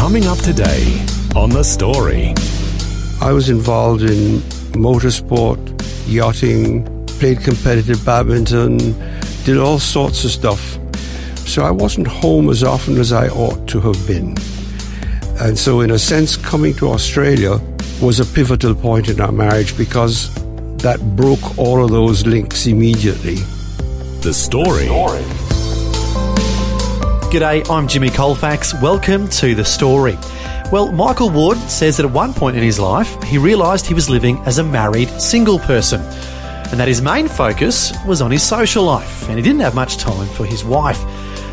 [0.00, 1.04] Coming up today
[1.36, 2.32] on The Story.
[3.20, 4.38] I was involved in
[4.72, 5.60] motorsport,
[6.08, 8.78] yachting, played competitive badminton,
[9.44, 10.78] did all sorts of stuff.
[11.46, 14.36] So I wasn't home as often as I ought to have been.
[15.38, 17.60] And so, in a sense, coming to Australia
[18.00, 20.34] was a pivotal point in our marriage because
[20.78, 23.36] that broke all of those links immediately.
[24.22, 24.88] The Story.
[27.30, 28.74] G'day, I'm Jimmy Colfax.
[28.82, 30.18] Welcome to The Story.
[30.72, 34.10] Well, Michael Ward says that at one point in his life, he realised he was
[34.10, 38.82] living as a married single person and that his main focus was on his social
[38.82, 41.00] life and he didn't have much time for his wife.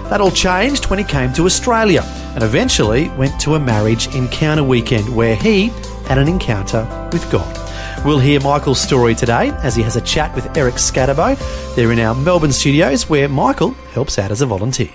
[0.09, 2.01] That all changed when he came to Australia
[2.33, 5.67] and eventually went to a marriage encounter weekend where he
[6.07, 7.55] had an encounter with God.
[8.03, 11.75] We'll hear Michael's story today as he has a chat with Eric Skattebo.
[11.75, 14.89] They're in our Melbourne studios where Michael helps out as a volunteer.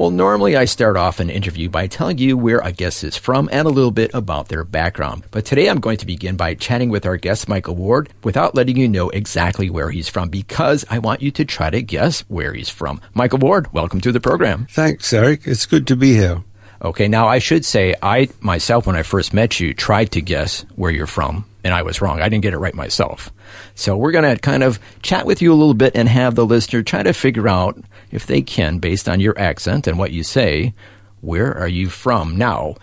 [0.00, 3.50] Well, normally I start off an interview by telling you where a guest is from
[3.52, 5.24] and a little bit about their background.
[5.30, 8.78] But today I'm going to begin by chatting with our guest, Michael Ward, without letting
[8.78, 12.54] you know exactly where he's from because I want you to try to guess where
[12.54, 13.02] he's from.
[13.12, 14.66] Michael Ward, welcome to the program.
[14.70, 15.42] Thanks, Eric.
[15.44, 16.44] It's good to be here.
[16.80, 20.62] Okay, now I should say I myself, when I first met you, tried to guess
[20.76, 22.22] where you're from, and I was wrong.
[22.22, 23.30] I didn't get it right myself.
[23.74, 26.46] So we're going to kind of chat with you a little bit and have the
[26.46, 27.78] listener try to figure out,
[28.10, 30.74] if they can, based on your accent and what you say,
[31.20, 32.36] where are you from?
[32.36, 32.74] Now,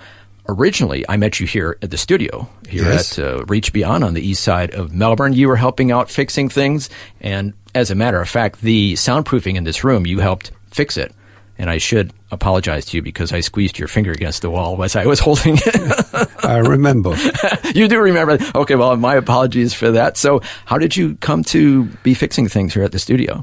[0.47, 3.17] originally, I met you here at the studio, here Yes.
[3.19, 5.33] at uh, Reach Beyond on the east side of Melbourne.
[5.33, 9.63] You were helping out fixing things, and as a matter of fact, the soundproofing in
[9.63, 11.13] this room, you helped fix it.
[11.59, 14.95] And I should apologize to you because I squeezed your finger against the wall as
[14.95, 16.27] I was holding it.
[16.45, 17.15] I remember.
[17.73, 18.37] you do remember.
[18.53, 20.17] Okay, well, my apologies for that.
[20.17, 23.41] So, how did you come to be fixing things here at the studio?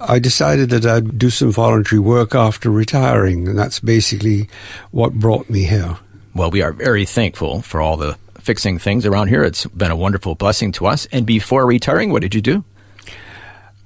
[0.00, 4.48] I decided that I'd do some voluntary work after retiring, and that's basically
[4.90, 5.96] what brought me here.
[6.34, 9.42] Well, we are very thankful for all the fixing things around here.
[9.44, 11.06] It's been a wonderful blessing to us.
[11.12, 12.64] And before retiring, what did you do?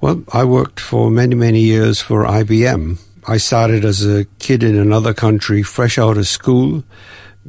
[0.00, 2.98] Well, I worked for many, many years for IBM.
[3.26, 6.84] I started as a kid in another country, fresh out of school,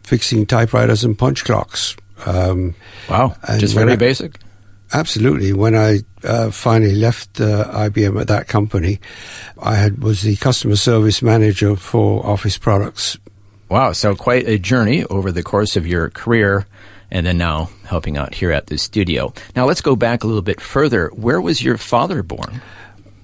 [0.03, 1.95] fixing typewriters and punch clocks.
[2.25, 2.73] Um,
[3.09, 4.39] Wow, just very I- basic.
[4.93, 5.51] Absolutely.
[5.51, 8.99] When I uh, finally left uh, IBM at that company,
[9.59, 13.17] I had was the customer service manager for Office products.
[13.69, 16.67] Wow, so quite a journey over the course of your career,
[17.09, 19.33] and then now helping out here at the studio.
[19.55, 21.09] Now let's go back a little bit further.
[21.09, 22.61] Where was your father born?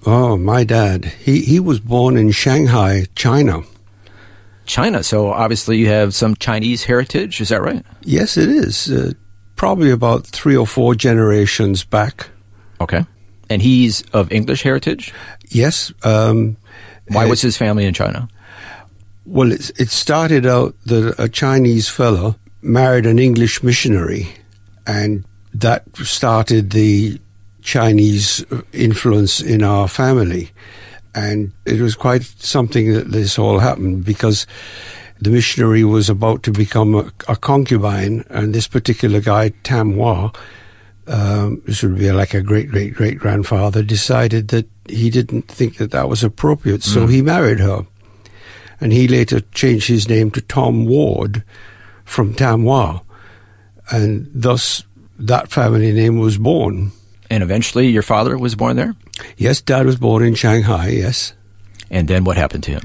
[0.05, 1.05] Oh, my dad.
[1.05, 3.61] He he was born in Shanghai, China.
[4.65, 5.03] China.
[5.03, 7.39] So obviously you have some Chinese heritage.
[7.39, 7.85] Is that right?
[8.01, 8.89] Yes, it is.
[8.89, 9.13] Uh,
[9.61, 12.31] probably about three or four generations back.
[12.79, 13.05] Okay.
[13.47, 15.13] And he's of English heritage.
[15.49, 15.93] Yes.
[16.01, 16.57] Um,
[17.09, 18.27] Why uh, was his family in China?
[19.23, 24.29] Well, it, it started out that a Chinese fellow married an English missionary,
[24.87, 27.21] and that started the
[27.61, 28.43] Chinese
[28.73, 30.49] influence in our family.
[31.13, 34.47] And it was quite something that this all happened because
[35.21, 40.31] the missionary was about to become a, a concubine, and this particular guy, Tam Hua,
[41.07, 45.77] um, this would be like a great great great grandfather, decided that he didn't think
[45.77, 47.85] that that was appropriate, so he married her
[48.79, 51.43] and he later changed his name to Tom Ward
[52.03, 53.01] from Tamwa,
[53.91, 54.83] and thus
[55.19, 56.91] that family name was born.
[57.29, 58.95] And eventually your father was born there?
[59.37, 60.89] Yes, Dad was born in Shanghai.
[60.89, 61.33] Yes,
[61.91, 62.81] And then what happened to him?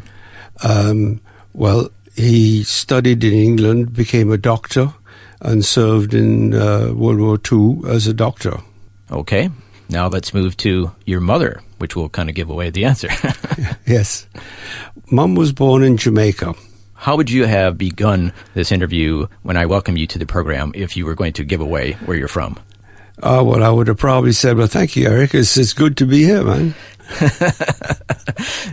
[0.63, 1.21] um,
[1.55, 4.95] well, he studied in England, became a doctor,
[5.41, 8.59] and served in uh, World War II as a doctor.
[9.11, 9.51] Okay.
[9.89, 13.09] Now let's move to your mother, which will kind of give away the answer.
[13.87, 14.27] Yes,
[15.13, 16.55] Mum was born in Jamaica.
[16.95, 20.97] How would you have begun this interview when I welcome you to the program if
[20.97, 22.59] you were going to give away where you're from?
[23.23, 25.35] Oh, well, I would have probably said, well, thank you, Eric.
[25.35, 26.75] It's, it's good to be here, man.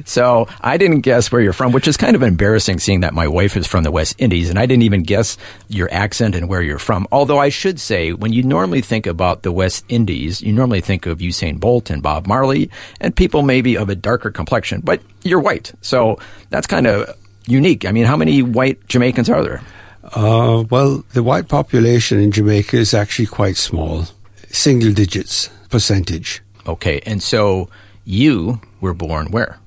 [0.05, 3.27] So I didn't guess where you're from, which is kind of embarrassing seeing that my
[3.27, 5.37] wife is from the West Indies and I didn't even guess
[5.69, 7.07] your accent and where you're from.
[7.11, 11.05] Although I should say, when you normally think about the West Indies, you normally think
[11.05, 12.69] of Usain Bolt and Bob Marley
[12.99, 15.73] and people maybe of a darker complexion, but you're white.
[15.81, 16.19] So
[16.49, 17.85] that's kind of unique.
[17.85, 19.61] I mean, how many white Jamaicans are there?
[20.03, 24.05] Uh, well, the white population in Jamaica is actually quite small,
[24.49, 26.41] single digits percentage.
[26.67, 27.69] Okay, and so
[28.05, 29.59] you were born where?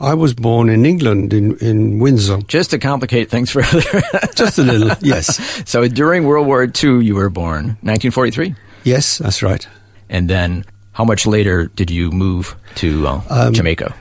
[0.00, 2.38] I was born in England, in, in Windsor.
[2.46, 3.82] Just to complicate things further.
[4.34, 5.38] Just a little, yes.
[5.68, 8.54] so during World War II, you were born 1943,
[8.84, 9.66] Yes, that's right.
[10.08, 13.94] and then how much later did you move to uh, Jamaica?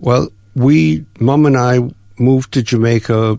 [0.00, 1.78] Well, we, Mum and I,
[2.18, 3.38] moved to Jamaica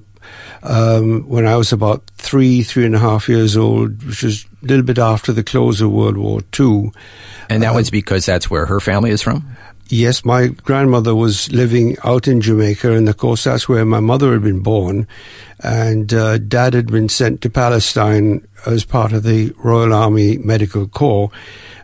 [0.64, 4.66] um, when I was about three, three and a half years old, which was a
[4.66, 6.92] little bit after the close of World War II.
[7.50, 9.46] And that was because that's where her family is from.
[9.92, 14.32] Yes, my grandmother was living out in Jamaica, and of course that's where my mother
[14.32, 15.06] had been born.
[15.60, 20.88] And uh, dad had been sent to Palestine as part of the Royal Army Medical
[20.88, 21.30] Corps,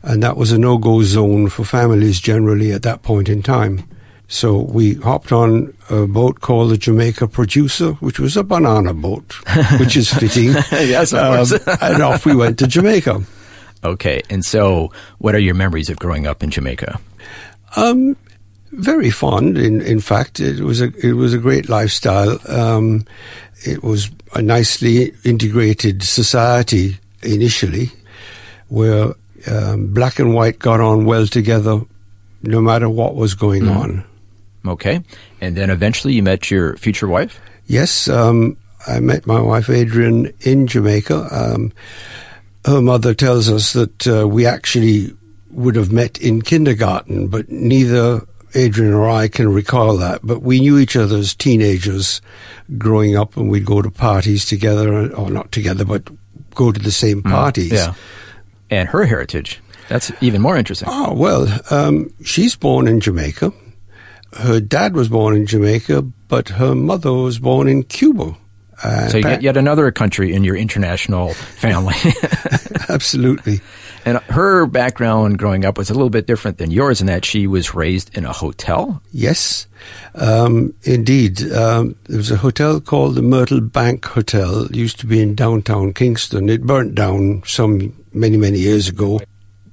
[0.03, 3.85] and that was a no-go zone for families generally at that point in time.
[4.29, 9.35] So we hopped on a boat called the Jamaica Producer, which was a banana boat,
[9.81, 10.53] which is fitting.
[10.71, 11.11] Yes.
[11.11, 11.45] Um,
[11.81, 13.21] and off we went to Jamaica.
[13.83, 16.99] Okay, and so what are your memories of growing up in Jamaica?
[17.75, 18.15] Um,
[18.71, 19.57] very fond.
[19.57, 22.39] In in fact, it was a it was a great lifestyle.
[22.47, 23.05] Um,
[23.65, 27.91] it was a nicely integrated society initially,
[28.67, 29.13] where
[29.49, 31.81] um, black and white got on well together,
[32.43, 34.03] no matter what was going on.
[34.65, 35.01] Okay,
[35.39, 37.39] and then eventually you met your future wife.
[37.67, 41.27] Yes, um, I met my wife Adrian in Jamaica.
[41.31, 41.71] Um,
[42.65, 45.15] her mother tells us that uh, we actually
[45.57, 48.21] would have met in kindergarten, but neither
[48.53, 50.21] Adrian or I can recall that.
[50.23, 52.21] But we knew each other as teenagers
[52.77, 56.07] growing up, and we'd go to parties together, or not together, but
[56.55, 57.71] go to the same parties.
[57.73, 57.93] Yeah,
[58.69, 59.59] and her heritage.
[59.89, 60.87] That's even more interesting.
[60.91, 63.51] Oh, well, um, she's born in Jamaica.
[64.33, 68.35] Her dad was born in Jamaica, but her mother was born in Cuba.
[68.83, 71.95] Uh, So get yet another country in your international family.
[72.89, 73.61] absolutely.
[74.07, 77.45] And her background growing up was a little bit different than yours in that she
[77.45, 79.01] was raised in a hotel.
[79.11, 79.67] Yes,
[80.15, 81.41] um, indeed.
[81.51, 84.63] Um, there was a hotel called the Myrtle Bank Hotel.
[84.63, 86.47] It used to be in downtown Kingston.
[86.47, 89.19] It burnt down some many, many years ago.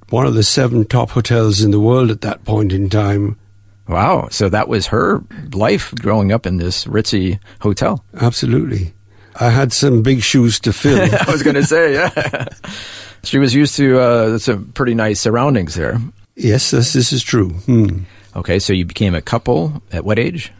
[0.09, 3.39] One of the seven top hotels in the world at that point in time.
[3.87, 4.27] Wow.
[4.31, 5.23] So that was her
[5.53, 8.03] life growing up in this ritzy hotel.
[8.19, 8.93] Absolutely.
[9.39, 11.01] I had some big shoes to fill.
[11.27, 12.47] I was going to say, yeah.
[13.25, 15.99] she was used to uh, some pretty nice surroundings there.
[16.35, 17.49] yes, this, this is true.
[17.49, 17.99] Hmm.
[18.35, 20.51] Okay, so you became a couple at what age?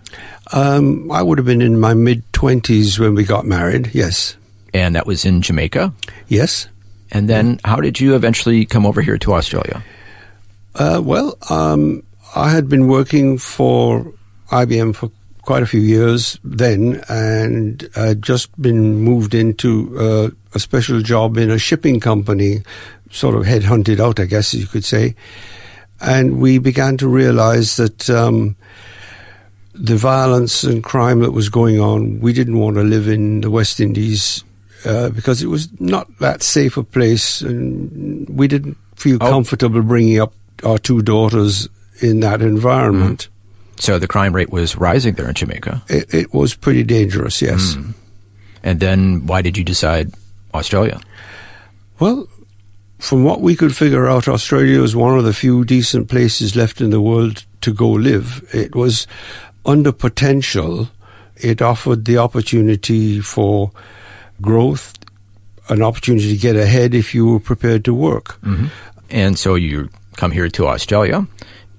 [0.54, 3.92] Um, I would have been in my mid 20s when we got married.
[3.94, 4.38] Yes.
[4.74, 5.94] And that was in Jamaica.
[6.28, 6.68] Yes.
[7.12, 9.84] And then how did you eventually come over here to Australia?
[10.74, 12.04] Uh, well, um,
[12.36, 14.14] I had been working for
[14.52, 15.12] IBM for
[15.46, 21.38] quite a few years then, and I'd just been moved into uh, a special job
[21.38, 22.64] in a shipping company,
[23.12, 25.16] sort of headhunted out, I guess you could say.
[26.02, 28.56] And we began to realize that um,
[29.74, 33.52] the violence and crime that was going on, we didn't want to live in the
[33.52, 34.44] West Indies
[34.86, 39.30] uh, because it was not that safe a place, and we didn't feel Oh.
[39.30, 40.34] comfortable bringing up
[40.64, 41.70] our two daughters
[42.02, 43.30] in that environment.
[43.78, 45.84] So the crime rate was rising there in Jamaica.
[45.90, 47.74] It, it was pretty dangerous, yes.
[47.74, 47.92] Hmm.
[48.64, 50.14] And then why did you decide
[50.54, 51.00] Australia?
[52.00, 52.28] Well,
[53.00, 56.82] from what we could figure out, Australia was one of the few decent places left
[56.82, 58.44] in the world to go live.
[58.54, 59.08] It was
[59.66, 60.90] under potential.
[61.36, 63.72] It offered the opportunity for
[64.42, 64.94] growth,
[65.70, 68.40] an opportunity to get ahead if you were prepared to work.
[68.42, 68.68] Mm-hmm.
[69.10, 71.28] And so you come here to Australia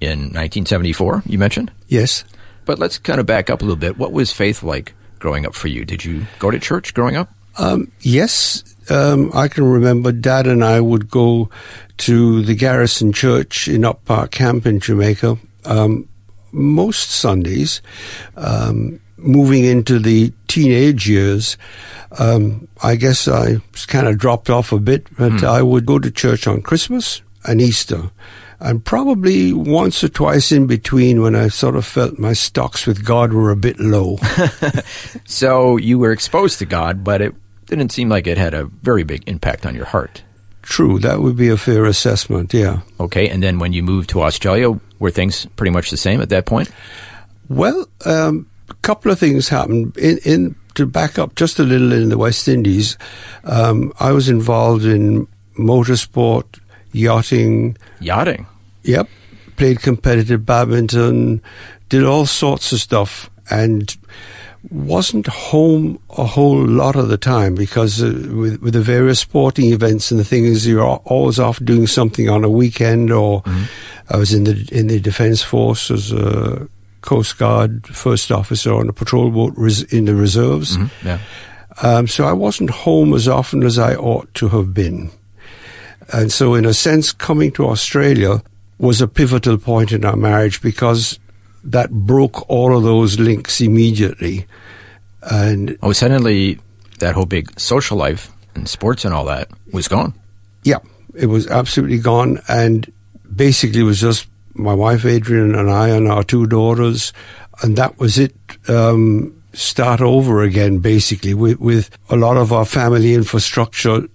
[0.01, 1.71] in 1974, you mentioned.
[1.87, 2.23] Yes.
[2.65, 3.97] But let's kind of back up a little bit.
[3.97, 5.85] What was faith like growing up for you?
[5.85, 7.33] Did you go to church growing up?
[7.57, 11.49] Um, yes, um, I can remember Dad and I would go
[11.97, 16.07] to the Garrison Church in Up Park Camp in Jamaica um,
[16.51, 17.81] most Sundays.
[18.35, 21.57] Um, moving into the teenage years,
[22.19, 26.11] um, I guess I kind of dropped off a bit, but I would go to
[26.11, 28.11] church on Christmas and Easter.
[28.59, 33.05] And probably once or twice in between when I sort of felt my stocks with
[33.05, 34.17] God were a bit low.
[35.25, 37.35] So you were exposed to God, but it
[37.67, 40.23] didn't seem like it had a very big impact on your heart.
[40.63, 42.81] True, that would be a fair assessment, yeah.
[42.99, 46.29] Okay, and then when you moved to Australia, were things pretty much the same at
[46.29, 46.71] that point?
[47.49, 49.95] Well, um, a couple of things happened.
[49.97, 52.97] In, in to back up just a little in the West Indies,
[53.43, 56.59] um, I was involved in motorsport,
[56.97, 57.77] yachting.
[57.99, 58.45] Yachting.
[58.83, 59.07] Yep,
[59.55, 61.41] played competitive badminton,
[61.89, 63.95] did all sorts of stuff, and
[64.69, 69.71] wasn't home a whole lot of the time because uh, with, with the various sporting
[69.71, 73.43] events and the thing is you're always off doing something on a weekend or
[74.09, 76.67] I was in the in the defence force as a
[77.01, 81.19] coast guard first officer on a patrol boat res- in the reserves Yeah.
[81.81, 85.11] um, so I wasn't home as often as I ought to have been.
[86.13, 88.41] And so, in a sense, coming to Australia
[88.79, 91.19] was a pivotal point in our marriage because
[91.63, 94.45] that broke all of those links immediately.
[95.21, 96.59] And Oh, suddenly
[96.99, 100.13] that whole big social life and sports and all that was gone.
[100.63, 100.79] yeah,
[101.15, 102.39] it was absolutely gone.
[102.47, 102.91] And
[103.35, 107.11] basically, it was just my wife Adrian and I and our two daughters,
[107.61, 108.33] and that was it.
[108.69, 114.07] Um, start over again, basically, with, with a lot of our family infrastructure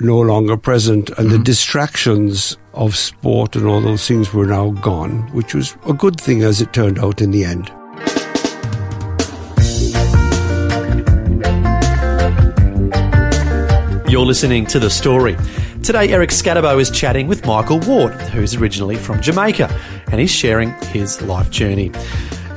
[0.00, 1.42] no longer present, and the mm-hmm.
[1.44, 6.42] distractions of sport and all those things were now gone, which was a good thing
[6.42, 7.70] as it turned out in the end.
[14.10, 15.36] You're listening to The Story.
[15.82, 19.68] Today, Eric Skattebo is chatting with Michael Ward, who's originally from Jamaica,
[20.10, 21.92] and he's sharing his life journey.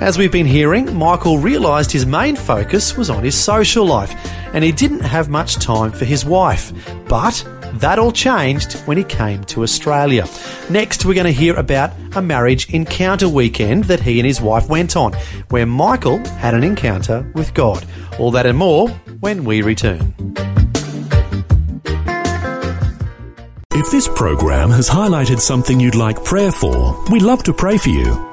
[0.01, 4.13] As we've been hearing, Michael realised his main focus was on his social life,
[4.53, 6.73] and he didn't have much time for his wife.
[7.07, 10.27] But that all changed when he came to Australia.
[10.69, 14.67] Next, we're going to hear about a marriage encounter weekend that he and his wife
[14.67, 15.13] went on,
[15.49, 17.85] where Michael had an encounter with God.
[18.19, 18.89] All that and more
[19.21, 20.13] when we return.
[23.75, 27.89] If this program has highlighted something you'd like prayer for, we'd love to pray for
[27.89, 28.32] you.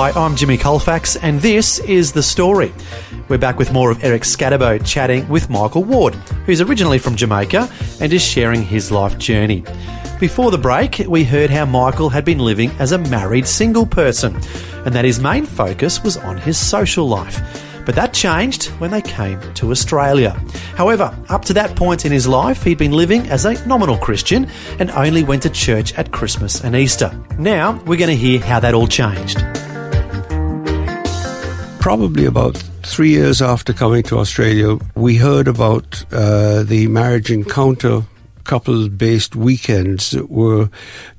[0.00, 2.72] Hi, I'm Jimmy Colfax, and this is The Story.
[3.28, 6.14] We're back with more of Eric Skattebo chatting with Michael Ward,
[6.46, 9.62] who's originally from Jamaica and is sharing his life journey.
[10.18, 14.34] Before the break, we heard how Michael had been living as a married single person,
[14.86, 17.38] and that his main focus was on his social life.
[17.84, 20.30] But that changed when they came to Australia.
[20.76, 24.48] However, up to that point in his life, he'd been living as a nominal Christian
[24.78, 27.14] and only went to church at Christmas and Easter.
[27.38, 29.44] Now, we're going to hear how that all changed.
[31.80, 38.02] Probably about three years after coming to Australia, we heard about uh, the marriage encounter
[38.44, 40.68] couple based weekends that were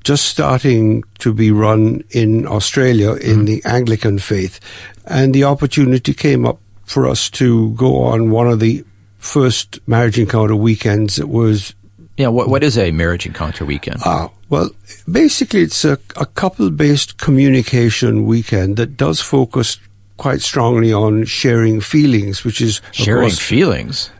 [0.04, 4.60] just starting to be run in Australia in the Anglican faith.
[5.06, 8.84] And the opportunity came up for us to go on one of the
[9.18, 11.18] first marriage encounter weekends.
[11.18, 11.74] It was
[12.16, 13.98] Yeah, what, what is a marriage encounter weekend?
[14.04, 14.70] Ah, well,
[15.10, 19.78] basically, it's a, a couple based communication weekend that does focus
[20.22, 24.10] quite strongly on sharing feelings, which is Sharing course- feelings.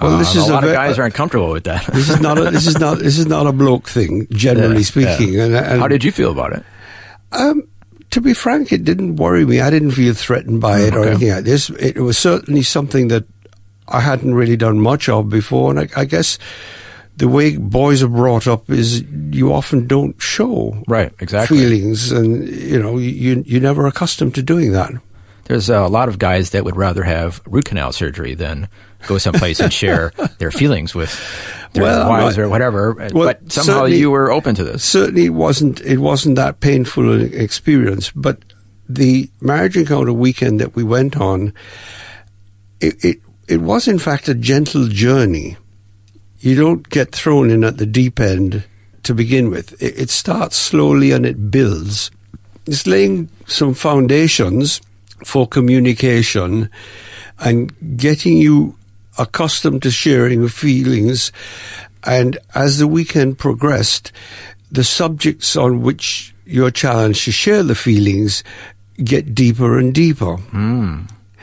[0.00, 1.84] Well, uh, this Uh, is a a lot of ve- guys aren't comfortable with that.
[1.92, 4.92] this is not a, this is not this is not a bloke thing, generally Yeah,
[4.94, 5.32] speaking.
[5.34, 5.44] yeah.
[5.44, 6.62] And, uh, and How did you feel about it?
[7.32, 7.62] Um,
[8.10, 9.60] to be frank, it didn't worry me.
[9.60, 11.70] I didn't feel threatened by mm, it or anything like this.
[11.78, 13.24] It was certainly something that
[13.88, 16.38] I hadn't really done much of before, and I, I guess
[17.16, 19.02] the way boys are brought up is
[19.32, 21.58] you often don't show Right, exactly.
[21.58, 24.90] feelings, and you know you you're never accustomed to doing that.
[25.50, 28.68] There's a lot of guys that would rather have root canal surgery than
[29.08, 31.10] go someplace and share their feelings with
[31.72, 32.92] their Well, wives or whatever.
[33.12, 34.84] Well, but somehow you were open to this.
[34.84, 38.38] Certainly, it wasn't it wasn't that painful an experience, but
[38.88, 41.52] the marriage encounter weekend that we went on,
[42.80, 45.56] it it, it was in fact a gentle journey.
[46.38, 48.62] You don't get thrown in at the deep end
[49.02, 49.72] to begin with.
[49.82, 52.12] It, it starts slowly and it builds.
[52.66, 54.80] It's laying some foundations
[55.24, 56.70] for communication
[57.38, 58.76] and getting you
[59.18, 61.32] accustomed to sharing feelings.
[62.04, 64.12] And as the weekend progressed,
[64.70, 68.42] the subjects on which you're challenged to share the feelings
[69.02, 70.36] get deeper and deeper.
[70.36, 71.02] Hmm.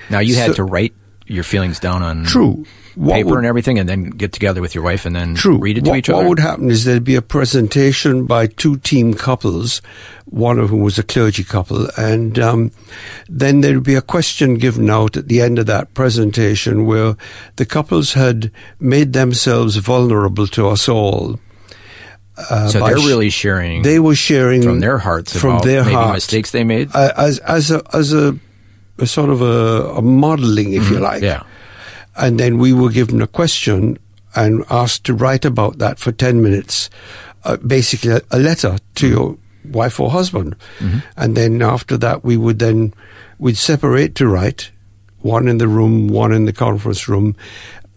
[0.09, 0.93] Now you had to write
[1.25, 2.65] your feelings down on True.
[2.97, 5.57] What paper would- and everything, and then get together with your wife and then True.
[5.59, 6.17] read it to what, each other.
[6.17, 9.81] What would happen is there'd be a presentation by two team couples,
[10.25, 12.71] one of whom was a clergy couple, and um,
[13.29, 17.15] then there'd be a question given out at the end of that presentation where
[17.57, 21.39] the couples had made themselves vulnerable to us all.
[22.49, 25.95] Uh, so they're really sharing they were sharing from their hearts from about their maybe
[25.95, 26.87] heart mistakes they made.
[26.93, 28.37] uh, as as a as a,
[28.99, 31.23] a sort of a, a modeling, if you like.
[31.23, 31.25] Mm-hmm.
[31.25, 31.43] yeah.
[32.17, 33.97] And then we were given a question
[34.35, 36.89] and asked to write about that for 10 minutes,
[37.43, 40.55] uh, basically a, a letter to your wife or husband.
[41.15, 42.93] And then after that, we would then
[43.39, 44.71] we'd separate to write,
[45.21, 47.35] one in the room, one in the conference room,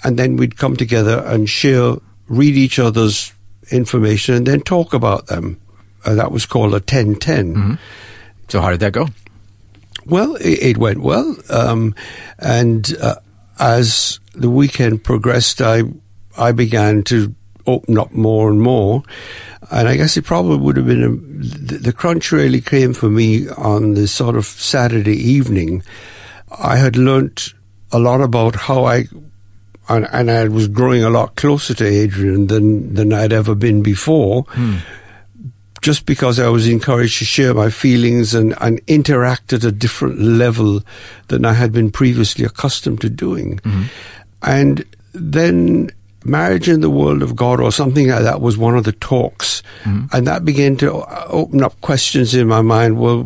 [0.05, 1.97] and then we'd come together and share,
[2.29, 3.33] read each other's
[3.71, 5.61] information, and then talk about them.
[6.05, 7.55] Uh, that was called a 1010.
[8.49, 9.09] So how did that go?
[10.07, 11.95] Well, it, it went well, um,
[12.39, 13.17] and uh,
[13.61, 15.83] as the weekend progressed, I
[16.37, 17.35] I began to
[17.67, 19.03] open up more and more,
[19.71, 23.49] and I guess it probably would have been a, the, crunch really came for me
[23.51, 25.83] on the sort of Saturday evening.
[26.51, 27.53] I had learnt
[27.93, 29.05] a lot about how I.
[29.89, 33.83] And, and I was growing a lot closer to Adrian than, than I'd ever been
[33.83, 34.77] before hmm.
[35.81, 40.21] Just because I was encouraged to share my feelings and, and interact at a different
[40.21, 40.83] level
[41.29, 43.57] than I had been previously accustomed to doing.
[43.59, 43.83] Mm-hmm.
[44.43, 45.91] And then
[46.25, 49.63] marriage in the world of God or something like that was one of the talks.
[49.85, 50.15] Mm-hmm.
[50.17, 52.99] And that began to uh, open up questions in my mind.
[52.99, 53.23] Well,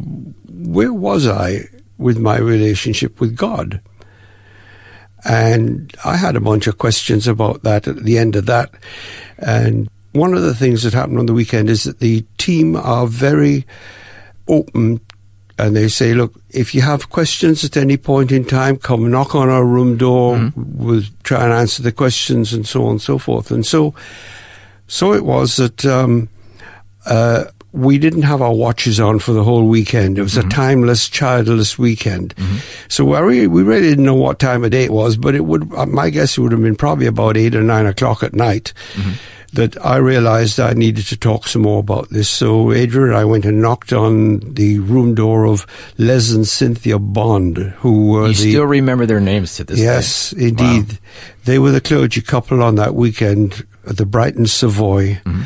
[0.48, 1.68] where was I
[1.98, 3.80] with my relationship with God?
[5.24, 8.74] And I had a bunch of questions about that at the end of that.
[9.38, 13.06] And one of the things that happened on the weekend is that the team are
[13.06, 13.66] very
[14.48, 15.00] open
[15.58, 19.34] and they say, look, if you have questions at any point in time, come knock
[19.34, 20.50] on our room door.
[20.56, 23.50] We'll try and answer the questions and so on and so forth.
[23.52, 23.94] And so,
[24.88, 26.28] so it was that, um,
[27.06, 30.16] uh, we didn't have our watches on for the whole weekend.
[30.16, 32.32] It was a timeless, childless weekend.
[32.88, 35.44] So we really, we really didn't know what time of day it was, but it
[35.44, 38.32] would, uh, my guess it would have been probably about eight or nine o'clock at
[38.32, 38.72] night
[39.54, 42.28] that I realized I needed to talk some more about this.
[42.28, 46.98] So Adrian and I went and knocked on the room door of Les and Cynthia
[46.98, 50.42] Bond, who were You the still remember their names to this Yes, day?
[50.42, 50.98] Yes, indeed.
[51.44, 55.14] They were the clergy couple on that weekend at the Brighton Savoy.
[55.24, 55.42] Mm-hmm.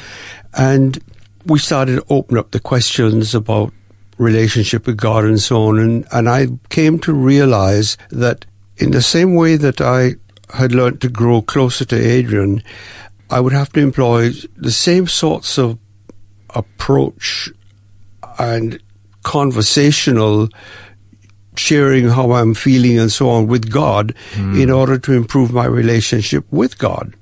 [0.54, 0.98] And
[1.44, 3.72] we started to open up the questions about
[4.16, 5.78] relationship with God and so on.
[5.78, 8.46] And, and I came to realize that
[8.78, 10.14] in the same way that I
[10.54, 12.62] had learned to grow closer to Adrian,
[13.30, 15.78] I would have to employ the same sorts of
[16.54, 17.50] approach
[18.38, 18.80] and
[19.22, 20.48] conversational
[21.56, 24.60] sharing how I'm feeling and so on with God hmm.
[24.60, 27.14] in order to improve my relationship with God.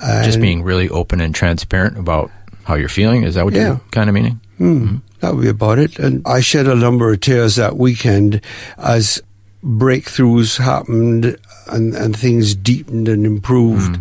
[0.00, 2.30] Just being really open and transparent about
[2.64, 3.24] how you're feeling.
[3.24, 3.66] Is that what Yeah.
[3.66, 4.40] you're kind of meaning?
[4.56, 4.86] Hmm.
[4.86, 4.96] Hmm.
[5.20, 5.98] That would be about it.
[5.98, 8.40] And I shed a number of tears that weekend
[8.78, 9.22] as
[9.62, 13.98] breakthroughs happened and, and things deepened and improved.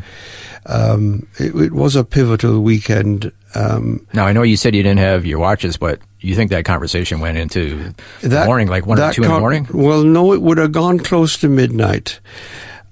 [0.70, 3.32] Um, it, it was a pivotal weekend.
[3.56, 6.64] Um, Now, I know you said you didn't have your watches, but you think that
[6.64, 9.68] conversation went into the morning, like one or that two in the morning?
[9.74, 12.20] Well, no, it would have gone close to midnight.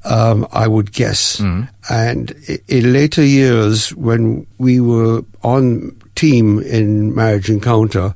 [0.04, 1.38] Um, I would guess.
[1.38, 1.94] Mm-hmm.
[1.94, 2.32] And
[2.68, 8.16] in later years, when we were on team in Marriage Encounter,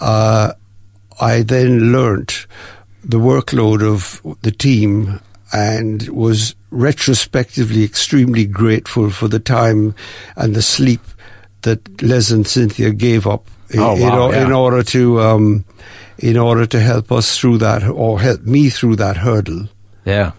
[0.00, 0.52] uh,
[1.20, 2.46] I then learnt
[3.04, 5.20] the workload of the team
[5.54, 9.94] and was retrospectively extremely grateful for the time
[10.36, 11.00] and the sleep
[11.62, 14.54] that Les and Cynthia gave up in, Oh, wow, in yeah.
[14.54, 15.64] order to um,
[16.18, 19.68] in order to help us through that or help me through that hurdle.
[20.04, 20.32] Yeah.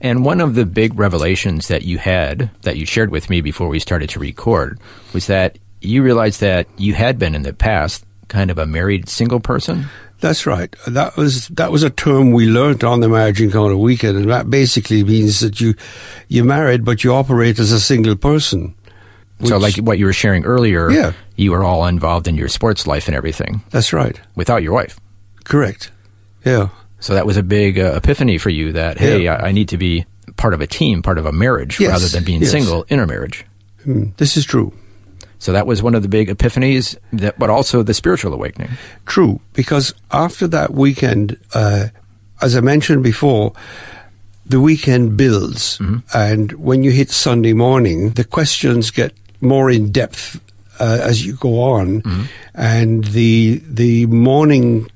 [0.00, 3.68] And one of the big revelations that you had that you shared with me before
[3.68, 4.78] we started to record
[5.12, 9.08] was that you realized that you had been in the past kind of a married
[9.08, 9.86] single person.
[10.20, 10.74] That's right.
[10.86, 14.50] That was that was a term we learnt on the Marriage Encounter weekend, and that
[14.50, 15.74] basically means that you
[16.28, 18.74] you're married, but you operate as a single person.
[19.44, 21.12] so, like what you were sharing earlier, Yeah.
[21.36, 24.20] you are all involved in your sports life and everything That's right.
[24.34, 25.00] without your wife.
[25.44, 25.90] Correct.
[26.44, 26.68] Yeah.
[27.00, 29.36] So that was a big uh, epiphany for you that, hey, Yeah.
[29.36, 30.04] I, I need to be
[30.36, 32.50] part of a team, part of a marriage, Yes, rather than being yes.
[32.50, 33.46] single in a marriage.
[33.84, 34.10] Hmm.
[34.18, 34.74] This is true.
[35.40, 38.70] So that was one of the big epiphanies, that, but also the spiritual awakening.
[39.06, 41.88] True, because after that weekend, uh,
[42.40, 43.54] as I mentioned before,
[44.46, 45.80] the weekend builds,
[46.14, 50.40] and when you hit Sunday morning, the questions get more in depth
[50.78, 52.02] uh, as you go on,
[52.54, 54.90] and the the morning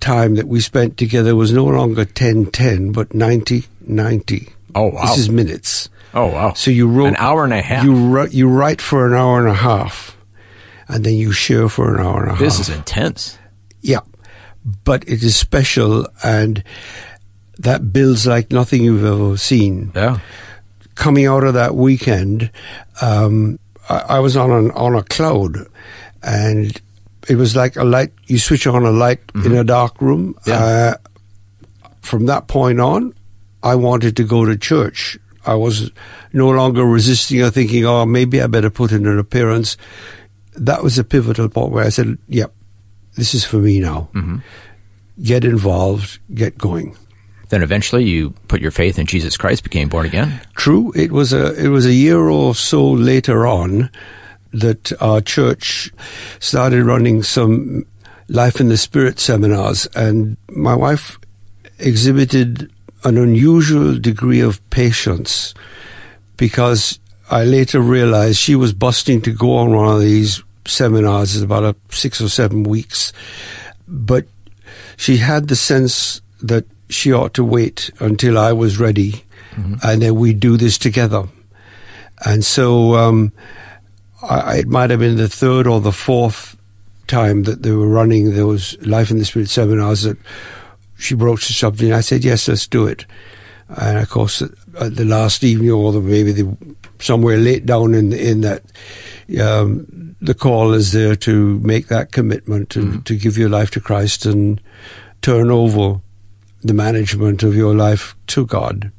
[0.00, 4.50] time that we spent together was no longer 10-10, but 90-90.
[4.74, 5.06] Oh, wow.
[5.06, 5.88] This is minutes.
[6.14, 6.52] Oh, wow.
[6.52, 7.84] So you wrote An hour and a half.
[7.84, 10.16] You write, you write for an hour and a half,
[10.88, 12.66] and then you share for an hour and a This half.
[12.66, 13.38] This is intense.
[13.80, 14.00] Yeah,
[14.84, 16.62] but it is special, and
[17.58, 19.92] that builds like nothing you've ever seen.
[19.94, 20.18] Yeah.
[20.94, 22.50] Coming out of that weekend,
[23.00, 25.56] um, I, I was on an, on a cloud,
[26.22, 26.78] and
[27.28, 28.12] it was like a light.
[28.26, 30.36] You switch on a light in a dark room.
[30.46, 30.58] Yeah.
[30.62, 30.94] Uh,
[32.02, 33.14] from that point on,
[33.62, 35.18] I wanted to go to church.
[35.44, 35.90] I was
[36.32, 39.76] no longer resisting or thinking, oh, maybe I better put in an appearance.
[40.54, 42.52] That was a pivotal point where I said, yep,
[43.16, 44.08] this is for me now.
[44.14, 44.38] Mm-hmm.
[45.22, 46.96] get involved, get going.
[47.48, 50.40] Then eventually you put your faith in Jesus Christ, became born again.
[50.54, 53.90] True, it was a it was a year or so later on
[54.52, 55.92] that our church
[56.38, 57.84] started running some
[58.28, 61.18] life in the spirit seminars, and my wife
[61.78, 62.72] exhibited
[63.04, 65.54] an unusual degree of patience
[66.36, 66.98] because
[67.30, 71.64] I later realized she was busting to go on one of these seminars in about
[71.64, 73.12] a six or seven weeks,
[73.88, 74.26] but
[74.96, 79.24] she had the sense that she ought to wait until I was ready,
[79.82, 81.24] and then we'd do this together.
[82.24, 83.32] And so um,
[84.22, 86.56] I, it might have been the third or the fourth
[87.06, 90.18] time that they were running those Life in the Spirit seminars that
[91.02, 91.84] she broached the subject.
[91.84, 93.06] And I said, yes, let's do it.
[93.68, 96.56] And of course, at the last evening, or the, maybe the,
[96.98, 98.62] somewhere late down in in that,
[99.40, 103.80] um, the call is there to make that commitment to, to give your life to
[103.80, 104.60] Christ and
[105.22, 106.00] turn over
[106.62, 108.92] the management of your life to God.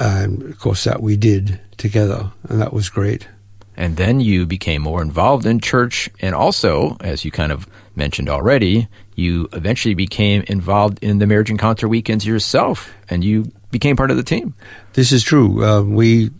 [0.00, 3.28] And of course, that we did together, and that was great.
[3.76, 6.10] And then you became more involved in church.
[6.20, 11.50] And also, as you kind of mentioned already, you eventually became involved in the marriage
[11.50, 12.92] encounter weekends yourself.
[13.08, 14.54] And you became part of the team.
[14.94, 15.64] This is true.
[15.64, 16.30] Um, we,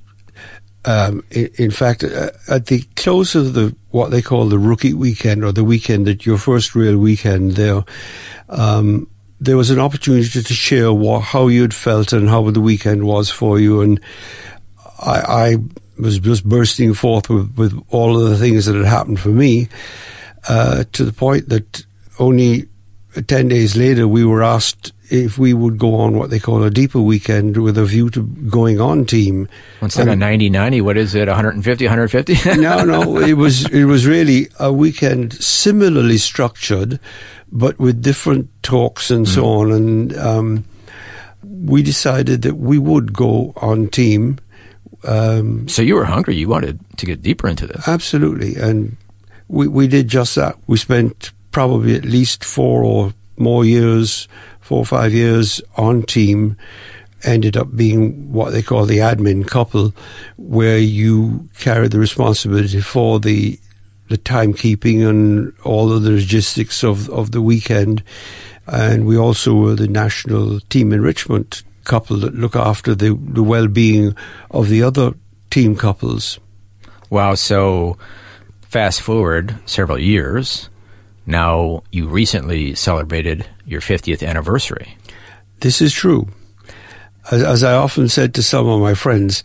[0.85, 4.95] um, in, in fact, uh, at the close of the what they call the rookie
[4.95, 7.85] weekend or the weekend that your first real weekend there,
[8.49, 9.09] um,
[9.41, 13.05] there was an opportunity to, to share what, how you'd felt and how the weekend
[13.05, 13.81] was for you.
[13.83, 14.01] And
[14.99, 15.57] I, I
[15.99, 19.69] was just bursting forth with, with all of the things that had happened for me,
[20.49, 21.85] uh, to the point that
[22.19, 22.67] only
[23.27, 26.71] 10 days later we were asked if we would go on what they call a
[26.71, 29.47] deeper weekend with a view to going on team.
[29.83, 32.57] Instead of 90 90, what is it, 150, 150?
[32.61, 36.99] no, no, it was it was really a weekend similarly structured,
[37.51, 39.71] but with different talks and so on.
[39.71, 40.65] And um,
[41.43, 44.39] we decided that we would go on team.
[45.05, 46.37] Um, so you were hungry.
[46.37, 47.87] You wanted to get deeper into this.
[47.87, 48.97] absolutely, and
[49.53, 50.57] we we did just that.
[50.67, 54.27] We spent probably at least four or more years,
[54.61, 56.57] four or five years on team.
[57.25, 59.95] Ended up being what they call the admin couple,
[60.38, 63.61] where you carry the responsibility for the
[64.09, 68.03] the timekeeping and all of the logistics of, of the weekend.
[68.67, 73.69] And we also were the national team enrichment couple that look after the, the well
[73.69, 74.17] being
[74.51, 75.15] of the other
[75.51, 76.41] team couples.
[77.09, 77.35] Wow.
[77.37, 77.99] So
[78.73, 80.71] fast forward several years.
[81.27, 84.97] Now you recently celebrated your 50th anniversary.
[85.61, 86.29] This is true.
[87.31, 89.45] As, as I often said to some of my friends,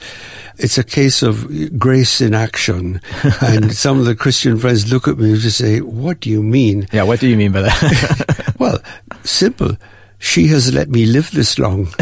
[0.57, 3.01] it's a case of grace in action.
[3.41, 6.41] and some of the Christian friends look at me and just say, What do you
[6.41, 6.87] mean?
[6.93, 7.03] Yeah.
[7.03, 8.55] What do you mean by that?
[8.59, 8.79] Well,
[9.23, 9.77] simple.
[10.19, 11.85] She has let me live this long.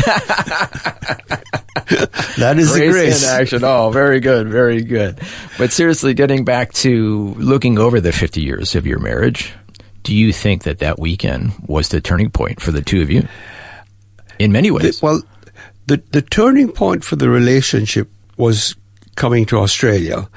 [2.38, 3.24] that is the grace.
[3.24, 3.64] in action.
[3.64, 5.20] Oh, very good, very good.
[5.58, 9.54] But seriously, getting back to looking over the 50 years of your marriage,
[10.04, 13.28] do you think that that weekend was the turning point for the two of you?
[14.40, 15.00] In many ways.
[15.00, 15.22] The- well,
[15.88, 18.76] the the turning point for the relationship was
[19.16, 20.30] coming to Australia.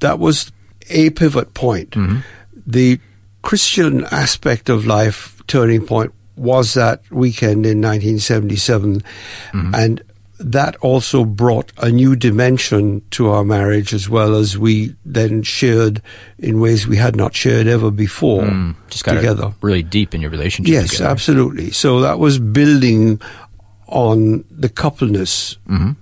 [0.00, 0.52] That was
[0.90, 1.90] a pivot point.
[1.90, 2.18] Mm-hmm.
[2.66, 3.00] The
[3.42, 9.74] Christian aspect of life turning point was that weekend in 1977, mm-hmm.
[9.74, 10.02] and
[10.38, 16.00] that also brought a new dimension to our marriage as well as we then shared
[16.38, 19.52] in ways we had not shared ever before mm, Just got together.
[19.62, 20.72] really deep in your relationship.
[20.72, 21.10] Yes, together.
[21.10, 21.70] absolutely.
[21.72, 23.20] So that was building
[23.88, 25.58] on the coupleness.
[25.68, 25.92] Mm-hmm.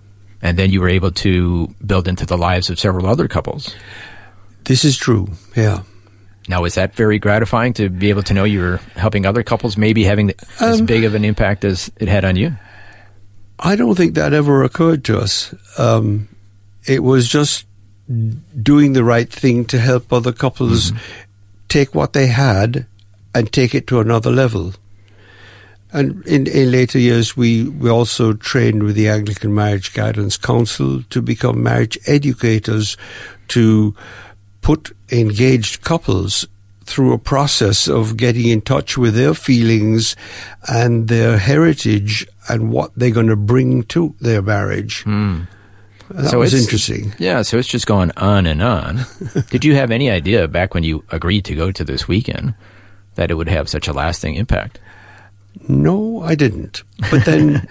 [0.43, 3.75] And then you were able to build into the lives of several other couples.
[4.65, 5.29] This is true.
[5.57, 5.83] Yeah.
[6.49, 9.77] Now, is that very gratifying to be able to know you were helping other couples,
[9.77, 12.55] maybe having as Um, big of an impact as it had on you?
[13.59, 15.55] I don't think that ever occurred to us.
[15.79, 16.29] Um,
[16.87, 17.67] it was just
[18.63, 20.93] doing the right thing to help other couples
[21.69, 22.87] take what they had
[23.35, 24.75] and take it to another level.
[25.93, 31.03] And in, in later years, we, we also trained with the Anglican Marriage Guidance Council
[31.11, 32.97] to become marriage educators
[33.49, 33.95] to
[34.67, 36.45] put engaged couples
[36.85, 40.17] through a process of getting in touch with their feelings
[40.67, 45.05] and their heritage and what they're going to bring to their marriage.
[45.07, 45.47] And
[46.11, 47.15] That So was interesting.
[47.17, 49.07] Yeah, so it's just going on and on.
[49.51, 52.55] Did you have any idea back when you agreed to go to this weekend
[53.15, 54.81] that it would have such a lasting impact?
[55.69, 56.83] No, I didn't.
[57.09, 57.69] But then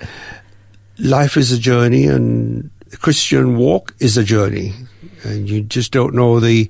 [0.97, 2.69] life is a journey and
[3.01, 4.71] Christian walk is a journey.
[5.25, 6.69] And you just don't know the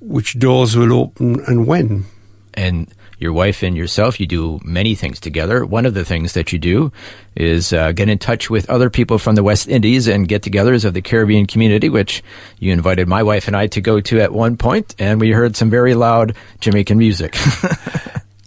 [0.00, 2.06] which doors will open and when.
[2.54, 5.64] And your wife and yourself, you do many things together.
[5.64, 6.92] One of the things that you do
[7.36, 10.84] is uh, get in touch with other people from the West Indies and get togethers
[10.84, 12.22] of the Caribbean community, which
[12.58, 15.56] you invited my wife and I to go to at one point, and we heard
[15.56, 17.36] some very loud Jamaican music.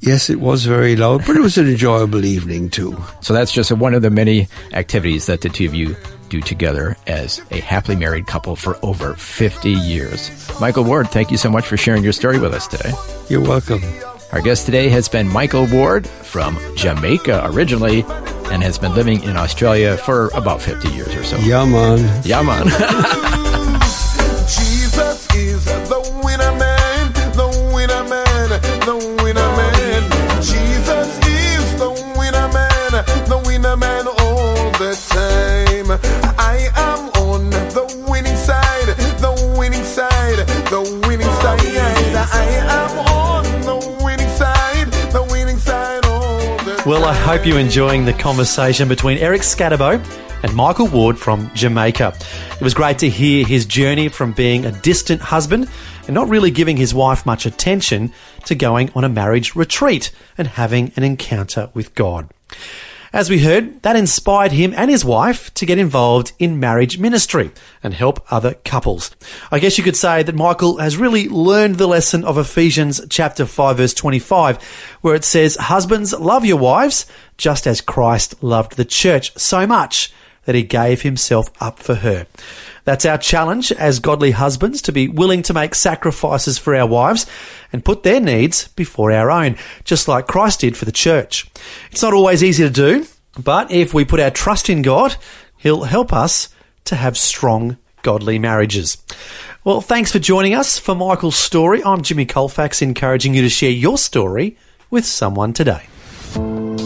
[0.01, 2.95] Yes, it was very loud, but it was an enjoyable evening too.
[3.21, 5.95] So that's just one of the many activities that the two of you
[6.29, 10.31] do together as a happily married couple for over 50 years.
[10.59, 12.93] Michael Ward, thank you so much for sharing your story with us today.
[13.29, 13.81] You're welcome.
[14.31, 18.03] Our guest today has been Michael Ward from Jamaica originally
[18.51, 21.37] and has been living in Australia for about 50 years or so.
[21.37, 22.21] Yeah, man.
[22.25, 22.65] Yeah, man.
[24.45, 26.04] Jesus is the
[46.85, 49.99] Well, I hope you're enjoying the conversation between Eric Skattebo
[50.43, 52.13] and Michael Ward from Jamaica.
[52.51, 55.67] It was great to hear his journey from being a distant husband
[56.05, 58.13] and not really giving his wife much attention
[58.45, 62.29] to going on a marriage retreat and having an encounter with God.
[63.15, 67.51] As we heard, that inspired him and his wife to get involved in marriage ministry
[67.81, 69.15] and help other couples.
[69.49, 73.45] I guess you could say that Michael has really learned the lesson of Ephesians chapter
[73.45, 74.61] 5 verse 25,
[74.99, 77.05] where it says, Husbands, love your wives,
[77.37, 80.11] just as Christ loved the church so much
[80.43, 82.27] that he gave himself up for her.
[82.85, 87.25] That's our challenge as godly husbands to be willing to make sacrifices for our wives
[87.73, 91.49] and put their needs before our own, just like Christ did for the church.
[91.91, 93.05] It's not always easy to do,
[93.37, 95.17] but if we put our trust in God,
[95.57, 96.49] He'll help us
[96.85, 98.97] to have strong, godly marriages.
[99.63, 101.83] Well, thanks for joining us for Michael's story.
[101.83, 104.57] I'm Jimmy Colfax, encouraging you to share your story
[104.91, 105.87] with someone today.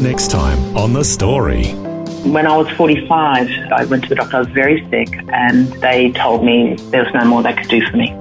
[0.01, 1.88] Next time on The Story.
[2.25, 4.37] When I was 45, I went to the doctor.
[4.37, 7.81] I was very sick, and they told me there was no more they could do
[7.89, 8.13] for me.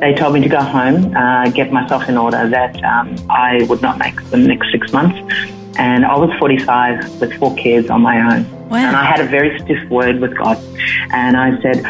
[0.00, 3.82] They told me to go home, uh, get myself in order, that um, I would
[3.82, 5.18] not make the next six months.
[5.76, 8.68] And I was 45 with four kids on my own.
[8.68, 8.78] Wow.
[8.78, 10.56] And I had a very stiff word with God.
[11.10, 11.84] And I said,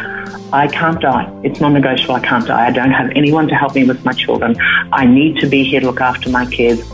[0.53, 1.33] I can't die.
[1.45, 2.15] It's non negotiable.
[2.15, 2.67] I can't die.
[2.67, 4.57] I don't have anyone to help me with my children.
[4.93, 6.89] I need to be here to look after my kids.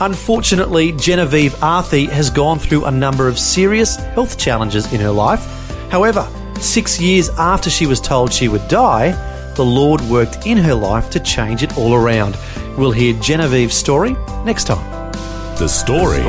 [0.00, 5.44] Unfortunately, Genevieve Arthey has gone through a number of serious health challenges in her life.
[5.90, 6.28] However,
[6.60, 9.12] six years after she was told she would die,
[9.54, 12.36] the Lord worked in her life to change it all around.
[12.76, 14.12] We'll hear Genevieve's story
[14.44, 15.12] next time.
[15.56, 16.22] The Story.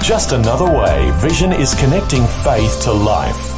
[0.00, 3.57] Just another way Vision is connecting faith to life.